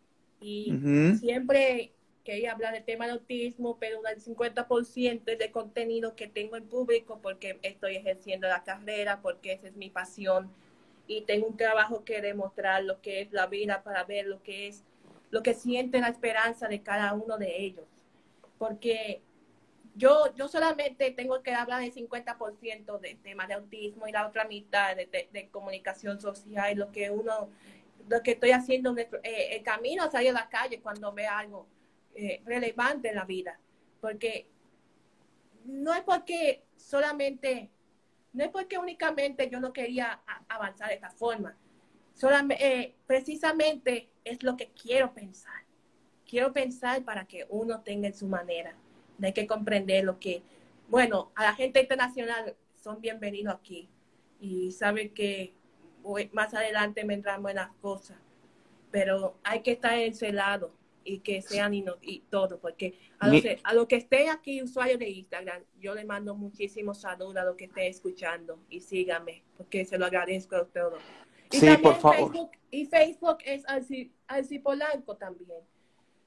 [0.41, 1.19] Y Ujú.
[1.19, 1.93] siempre
[2.25, 6.69] quería hablar del tema del autismo, pero el 50% es de contenido que tengo en
[6.69, 10.51] público porque estoy ejerciendo la carrera, porque esa es mi pasión
[11.07, 14.69] y tengo un trabajo que demostrar lo que es la vida para ver lo que
[14.69, 14.85] es,
[15.31, 17.87] lo que siente la esperanza de cada uno de ellos.
[18.59, 19.23] Porque
[19.99, 24.45] yo, yo solamente tengo que hablar del 50% de temas de autismo y la otra
[24.45, 27.51] mitad de, comunicación social, lo que uno,
[28.09, 29.09] lo que estoy haciendo, eh,
[29.57, 31.67] el camino a salir a la calle cuando ve algo
[32.15, 33.59] eh, relevante en la vida.
[34.01, 34.47] Porque
[35.65, 37.69] no es porque solamente,
[38.33, 41.57] no es porque únicamente yo no quería avanzar de esta forma.
[42.15, 45.65] Solamente, precisamente es lo que quiero pensar.
[46.25, 48.77] Quiero pensar para que uno tenga en su manera.
[49.23, 50.43] Hay que comprender lo que,
[50.89, 53.89] bueno, a la gente internacional son bienvenidos aquí
[54.41, 55.55] y saben que
[56.33, 58.17] más adelante vendrán buenas cosas,
[58.91, 60.73] pero hay que estar en ese lado
[61.05, 64.63] y que sean y, y todo, porque a los, que- a los que estén aquí
[64.63, 69.43] usuarios de Instagram, yo les mando muchísimos saludos a los que estén escuchando y síganme,
[69.57, 71.01] porque se lo agradezco a todos.
[71.51, 72.17] Y Sí, por favor.
[72.31, 73.65] Facebook, y Facebook es
[74.29, 75.63] Alci Polanco también,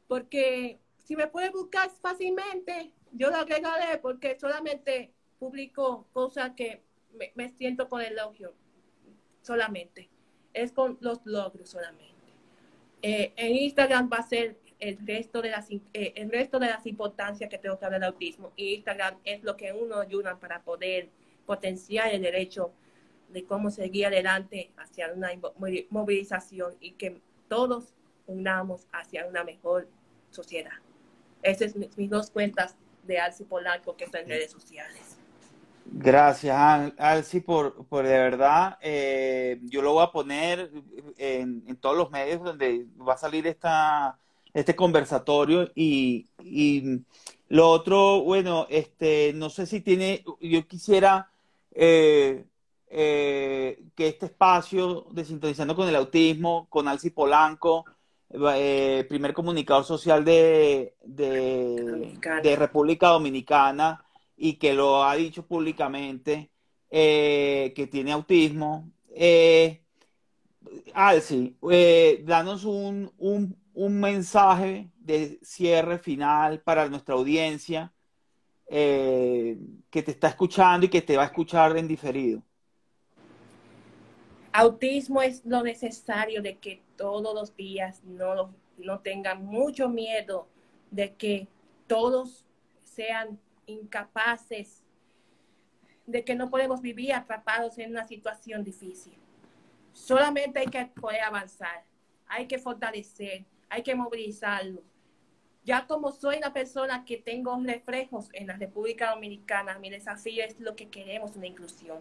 [0.08, 6.84] porque si me puede buscar fácilmente, yo lo agregaré porque solamente publico cosas que
[7.36, 8.54] me, siento con elogio,
[9.42, 10.10] solamente.
[10.54, 12.14] Es con los logros solamente.
[13.02, 16.86] Eh, en Instagram va a ser el resto de las eh, el resto de las
[16.86, 18.52] importancias que tengo que hablar del autismo.
[18.56, 21.10] Y Instagram es lo que uno ayuda para poder
[21.46, 22.72] potenciar el derecho
[23.30, 25.30] de cómo seguir adelante hacia una
[25.90, 27.94] movilización y que todos
[28.28, 29.88] unamos hacia una mejor
[30.30, 30.72] sociedad.
[31.44, 35.18] Esas son mis, mis dos cuentas de Alci Polanco que están en redes sociales.
[35.86, 38.78] Gracias, Al- Alci, por, por de verdad.
[38.82, 40.72] eh, yo lo voy a poner
[41.18, 44.18] en, en todos los medios donde va a salir esta,
[44.54, 45.72] este conversatorio.
[45.76, 47.02] Y, y
[47.50, 51.30] lo otro, bueno, este, no sé si tiene, yo quisiera
[51.74, 52.46] eh,
[52.88, 57.86] eh, que este espacio de Sintonizando con el Autismo, con Alci Polanco,
[58.34, 64.06] eh, primer comunicador social de, de, República Dominicana
[64.38, 66.50] y que lo ha dicho públicamente,
[66.90, 68.90] eh, que tiene autismo.
[69.14, 69.84] Eh,
[70.94, 77.94] Alci, eh, danos un, un, un mensaje de cierre final para nuestra audiencia
[78.70, 79.58] que
[79.92, 82.42] te está escuchando y que te va a escuchar en diferido.
[84.54, 90.48] Autismo es lo necesario de que todos los días no, no tengan mucho miedo
[90.92, 91.48] de que
[91.88, 92.46] todos
[92.84, 94.84] sean incapaces,
[96.06, 99.18] de que no podemos vivir atrapados en una situación difícil.
[99.94, 101.84] Solamente hay que poder avanzar,
[102.28, 104.84] hay que fortalecer, hay que movilizarlo.
[105.64, 110.60] Ya como soy una persona que tengo reflejos en la República Dominicana, mi desafío es
[110.60, 111.98] lo que queremos, una inclusión.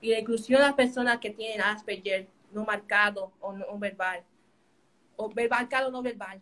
[0.00, 4.24] Y la inclusión a las personas que tienen Asperger, no marcado o no verbal,
[5.18, 6.40] o verbal o no verbal,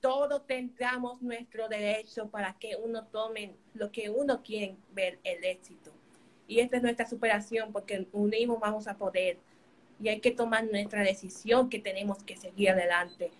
[0.00, 5.90] todos tendremos nuestro derecho para que uno tome lo que uno quiere ver, el éxito.
[6.46, 9.38] Y esta es nuestra superación, porque unimos vamos a poder.
[9.98, 13.32] Y hay que tomar nuestra decisión que tenemos que seguir adelante.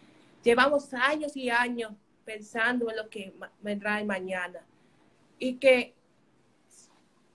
[0.42, 1.92] Llevamos años y años
[2.24, 4.64] pensando en lo que vendrá el mañana.
[5.38, 5.94] Y que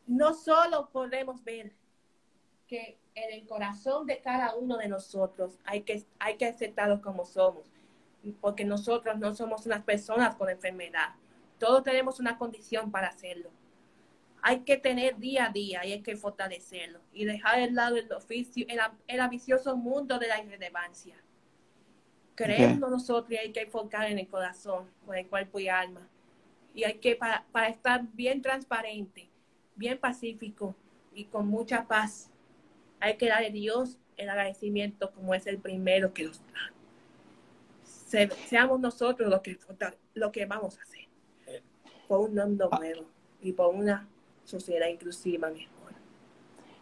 [0.07, 1.71] no solo podemos ver
[2.67, 7.25] que en el corazón de cada uno de nosotros hay que, hay que aceptarlos como
[7.25, 7.63] somos,
[8.39, 11.15] porque nosotros no somos unas personas con enfermedad.
[11.57, 13.49] Todos tenemos una condición para hacerlo.
[14.41, 18.11] Hay que tener día a día y hay que fortalecerlo y dejar de lado el
[18.11, 21.15] oficio, el, el ambicioso mundo de la irrelevancia.
[22.33, 26.07] Creemos nosotros y hay que enfocar en el corazón, con el cuerpo y alma.
[26.73, 29.29] Y hay que, para, para estar bien transparente,
[29.75, 30.73] bien pacífico
[31.13, 32.30] y con mucha paz,
[33.01, 36.73] hay que darle a Dios el agradecimiento como es el primero que nos da.
[37.83, 39.57] Se- seamos nosotros lo que,
[40.13, 41.09] lo que vamos a hacer
[42.07, 43.05] por un mundo nuevo
[43.41, 44.07] y por una
[44.43, 45.93] sociedad inclusiva mejor.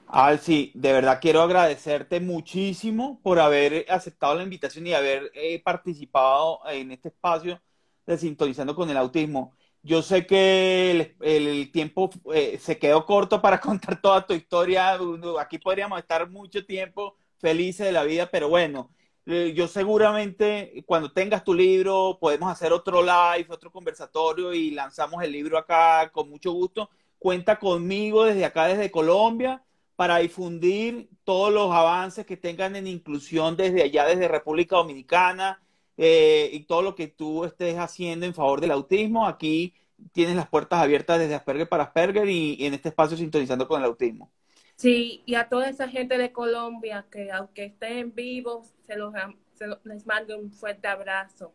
[0.08, 6.60] Alci, de verdad quiero agradecerte muchísimo por haber aceptado la invitación y haber eh, participado
[6.68, 7.62] en este espacio
[8.08, 9.56] de Sintonizando con el Autismo.
[9.82, 14.98] Yo sé que el, tiempo eh, se quedó corto para contar toda tu historia.
[15.40, 18.92] Aquí podríamos estar mucho tiempo felices de la vida, pero bueno,
[19.26, 25.24] eh, yo seguramente cuando tengas tu libro podemos hacer otro live, otro conversatorio y lanzamos
[25.24, 26.90] el libro acá con mucho gusto.
[27.18, 29.64] Cuenta conmigo desde acá, desde Colombia
[29.96, 35.62] para difundir todos los avances que tengan en inclusión desde allá, desde República Dominicana,
[36.02, 39.28] eh, y todo lo que tú estés haciendo en favor del autismo.
[39.28, 39.74] Aquí
[40.14, 43.88] tienes las puertas abiertas desde Asperger para Asperger y, en este espacio sintonizando con el
[43.88, 44.32] autismo.
[44.78, 49.14] Sí, y a toda esa gente de Colombia que aunque estén vivos, se los,
[49.56, 51.52] se los, les mando un fuerte abrazo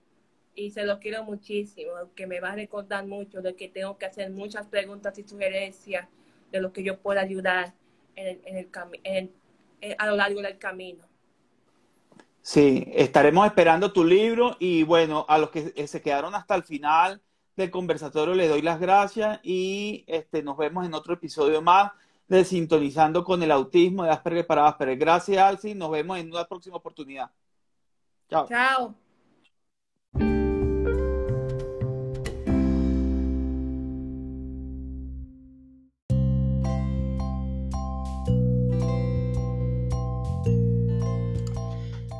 [0.54, 4.04] y se los quiero muchísimo, que me va a recordar mucho de que tengo que
[4.04, 6.06] hacer muchas preguntas y sugerencias
[6.52, 7.72] de lo que yo pueda ayudar
[8.14, 8.68] en el, en el
[9.04, 9.32] en,
[9.80, 11.06] en, a lo largo del camino.
[12.46, 17.22] Sí, estaremos esperando tu libro y bueno, a los que se quedaron hasta el final
[17.56, 21.92] del conversatorio les doy las gracias y este, nos vemos en otro episodio más
[22.28, 24.98] de Sintonizando con el Autismo de Asperger para Asperger.
[24.98, 25.74] Gracias, Alci.
[25.74, 27.30] Nos vemos en una próxima oportunidad.
[28.28, 28.46] Chao.
[28.46, 29.03] Chao.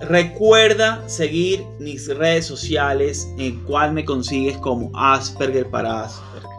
[0.08, 6.50] Recuerda seguir mis redes sociales en cual me consigues como Asperger para Asperger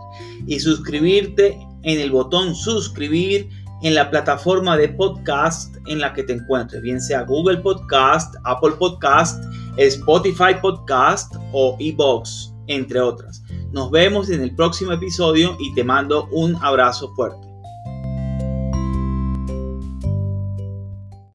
[0.47, 3.49] y suscribirte en el botón suscribir
[3.83, 8.73] en la plataforma de podcast en la que te encuentres, bien sea Google Podcast, Apple
[8.79, 9.43] Podcast,
[9.77, 13.43] Spotify Podcast o eBox, entre otras.
[13.71, 17.44] Nos vemos en el próximo episodio y te mando un abrazo fuerte.